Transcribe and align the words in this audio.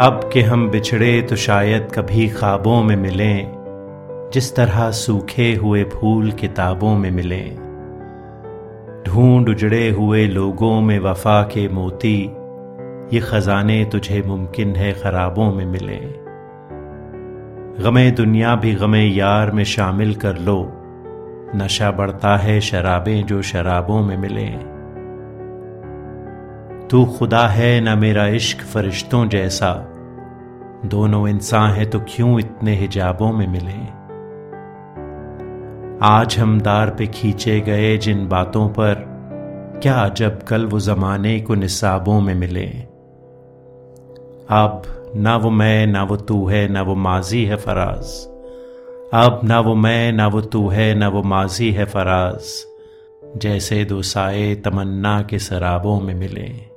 अब 0.00 0.30
के 0.32 0.40
हम 0.40 0.70
बिछड़े 0.70 1.22
तो 1.22 1.36
शायद 1.36 1.88
कभी 1.94 2.28
ख्वाबों 2.28 2.82
में 2.82 2.96
मिलें, 2.96 3.50
जिस 4.32 4.56
तरह 4.56 4.90
सूखे 4.90 5.54
हुए 5.54 5.84
फूल 5.84 6.32
किताबों 6.32 6.98
में 6.98 7.10
मिलें। 7.10 7.64
ढूंढ 9.06 9.48
उजड़े 9.48 9.90
हुए 9.90 10.26
लोगों 10.26 10.80
में 10.80 10.98
वफा 10.98 11.42
के 11.42 11.68
मोती, 11.68 12.24
ये 13.12 13.20
खजाने 13.20 13.84
तुझे 13.84 14.22
मुमकिन 14.26 14.76
है 14.76 14.92
खराबों 14.92 15.52
में 15.52 15.66
मिले। 15.66 16.24
गमे 17.84 18.10
दुनिया 18.10 18.54
भी 18.56 18.74
गमे 18.74 19.04
यार 19.04 19.50
में 19.50 19.64
शामिल 19.64 20.14
कर 20.14 20.38
लो, 20.38 20.72
नशा 21.56 21.90
बढ़ता 21.90 22.36
है 22.36 22.60
शराबें 22.60 23.26
जो 23.26 23.42
शराबों 23.42 24.02
में 24.02 24.16
मिले। 24.16 24.73
तू 26.90 27.04
खुदा 27.04 27.48
है 27.48 27.80
ना 27.80 27.94
मेरा 27.96 28.26
इश्क 28.26 28.58
फरिश्तों 28.58 29.28
जैसा। 29.28 29.72
दोनों 30.86 31.28
इंसान 31.28 31.70
है 31.70 31.84
तो 31.84 32.00
क्यों 32.00 32.38
इतने 32.38 32.74
हिजाबों 32.74 33.32
में 33.32 33.46
मिले? 33.46 34.04
आज 36.06 36.38
हम 36.38 36.60
दार 36.60 36.90
पे 36.90 37.06
खींचे 37.06 37.60
गए 37.60 37.98
जिन 37.98 38.28
बातों 38.28 38.68
पर 38.68 38.94
क्या 39.82 40.08
जब 40.08 40.42
कल 40.42 40.66
वो 40.66 40.80
जमाने 40.80 41.40
को 41.40 41.54
निसाबों 41.54 42.20
में 42.20 42.34
मिले। 42.34 42.66
अब 44.50 44.82
ना 45.16 45.36
वो 45.36 45.50
मैं, 45.50 45.86
ना 45.86 46.02
वो 46.02 46.16
तू 46.16 46.46
है, 46.46 46.68
ना 46.68 46.82
वो 46.82 46.94
माजी 46.94 47.44
है 47.44 47.56
फराज। 47.56 48.04
अब 49.14 49.40
ना 49.44 49.60
वो 49.60 49.74
मैं, 49.74 50.12
ना 50.12 50.26
वो 50.26 50.40
तू 50.40 50.68
है, 50.68 50.94
ना 50.94 51.08
वो 51.08 51.22
माजी 51.22 51.72
है 51.72 51.84
फराज। 51.84 52.66
जैसे 53.36 53.84
दो 53.84 54.02
साए 54.02 54.54
तमन्ना 54.54 55.22
के 55.22 55.38
शराबों 55.38 56.00
में 56.00 56.14
मिले। 56.14 56.73